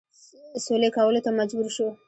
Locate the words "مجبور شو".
1.39-1.87